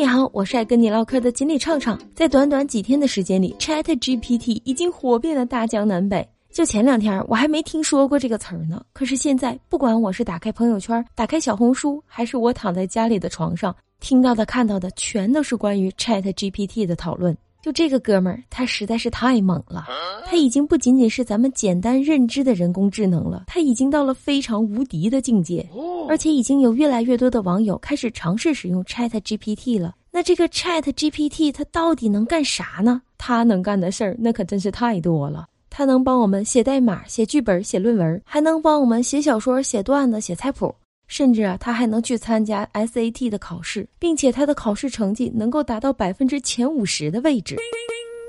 [0.00, 2.00] 你好，我是爱跟你唠嗑的锦鲤畅畅。
[2.14, 6.26] 在短短几天的时间里，Chat GPT 已经火遍了大江南北。
[6.50, 8.82] 就前两天，我还没听说过这个词儿呢。
[8.94, 17.36] 可是现在，不管我是打开朋友圈、打开小红书，还是我躺在家里的床上，听到的、看到的，全都是关于 Chat GPT 的讨论。
[17.62, 19.86] 就这个哥们儿，他实在是太猛了。
[20.24, 25.68] 他已经不仅仅是咱们简单认知的人工智能了，他已经到了非常无敌的境界。
[26.08, 29.94] 而且已经有越来越多的网友开始尝试使用 Chat GPT 了。
[30.10, 33.02] 那这个 Chat GPT 它到底能干啥呢？
[33.16, 35.46] 它能干的事儿那可真是太多了。
[35.68, 40.74] 它能帮我们写代码、写剧本、写论文，还能帮我们写小说、写段子、写菜谱。
[41.10, 47.56] 甚至啊，他还能去参加 SAT 的考试，并且他的考试成绩能够达到百分之前五十的位置。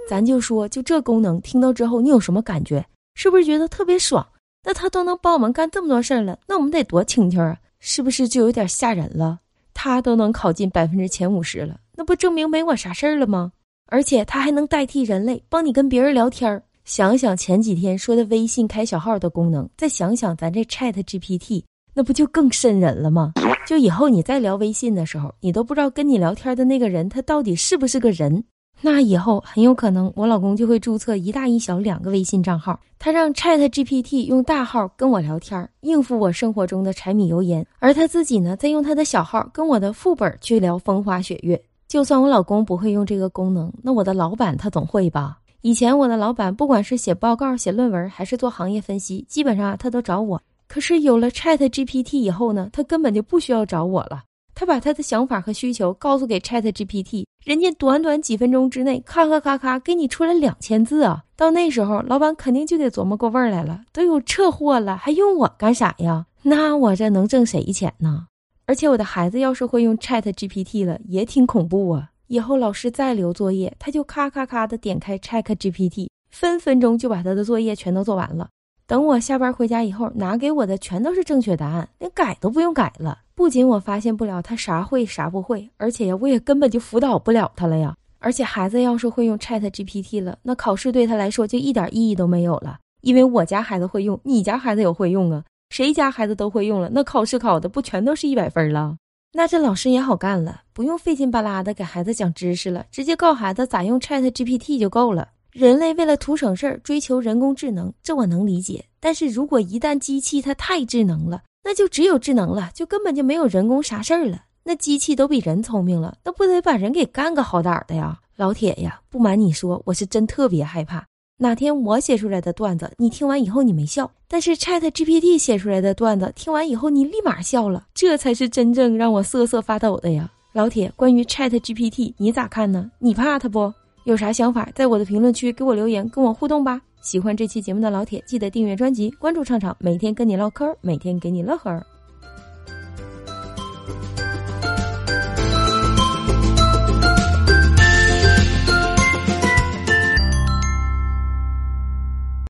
[0.09, 2.84] 咱就说，就这功能，听到之后你有什么感觉？
[3.13, 4.27] 是不是觉得特别爽？
[4.66, 7.55] 那他都能帮我们干这么多事儿了，那我们得多轻轻啊？
[7.80, 9.40] 是不是就有点吓人了？
[9.76, 13.52] 他都能考进百分之前五十了，那不证明没我啥事儿了吗？
[13.85, 16.63] 而且他还能代替人类帮你跟别人聊天儿。
[16.84, 21.63] 想想前几天说的微信开小号的功能，再想想咱这 Chat GPT。
[21.93, 23.34] 那不就更瘆人了吗？
[23.67, 28.43] 就以后你再聊微信的时候，你都不知道跟你聊天的那个人他到底是不是个人。
[28.84, 41.62] 那以后很有可能我老公就会注册一大一小两个微信账号，他让 Chat GPT 用大号跟我聊天，应付我生活中的柴米油盐，而他自己呢，再用他的小号跟我的副本去聊风花雪月。
[41.87, 45.37] 就算我老公不会用这个功能，那我的老板他总会吧？
[45.62, 50.41] 以前我的老板不管是写报告、写论文，还是做行业分析，基本上他都找我。
[50.72, 54.24] 可是有了 Chat GPT 以后呢，他根本就不需要找我了。
[54.55, 61.26] 他把他的想法和需求告诉给 Chat GPT，人家短短几分钟之内，咔咔咔咔给你出来两千字啊！
[61.36, 66.25] 到那时候，老板肯定就得琢磨过味儿来了，都有撤货了，还用我干啥呀？
[66.44, 68.28] 那我这能挣谁钱呢？
[68.66, 72.12] 而且我的孩子要是会用 Chat GPT 了，也挺恐怖啊！
[72.28, 78.47] 以后老师再留作业，他就咔咔咔的点开 Chat GPT，分分钟就把他的作业全都做完了。
[78.91, 83.19] 等我下班回家以后，拿给我的全都是正确答案，连改都不用改了。
[83.34, 87.96] 不仅我发现不了他啥会啥不会，而且呀，我也根本就辅导不了他了呀。
[88.19, 92.80] 而且孩子要是会用 Chat GPT 了，那考试对他来说就一点意义都没有了。
[93.00, 98.97] 因为我家孩子会用，你家孩子也会用啊，谁家孩子都会用了，那考试考的不全都是一百分了？
[99.31, 105.30] 那这老师也好干了，不用费劲巴拉的给孩子讲知识了，直接告孩子咋用 Chat GPT 就够了。
[105.51, 108.85] 人类为了图省事儿，追求人工智能，这我能理解。
[109.00, 114.44] 但是如果一旦机器它太智能了，那就只有智能了，就根本就没有人工啥事儿了。
[114.63, 118.19] 那机器都比人聪明了，那不得把人给干个好歹的呀？
[118.38, 121.06] 老铁呀，不瞒你说，我是真特别害怕，
[121.38, 130.31] 哪天我写出来的段子，你听完以后你没笑，但是 Chat GPT 写出来的段子，听完以后你立马笑了，这才是真正让我瑟瑟发抖的呀！
[130.53, 132.91] 老铁，关于 Chat GPT，你咋看呢？
[133.00, 133.73] 你怕它不？
[134.03, 136.81] 有啥想法，在我的评论区给我留言，跟我互动吧。
[137.01, 141.85] 喜欢这期节目的老铁，记得订阅专辑，关注畅畅，每天跟你唠嗑，每天给你乐呵。